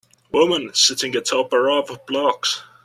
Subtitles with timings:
[0.31, 2.63] Woman sitting atop a row of blocks.